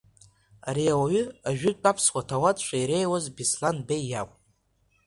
[0.67, 4.41] Ари ауаҩы ажәытә аԥсуа ҭауадцәа иреиуаз Беслан Беи иакәын.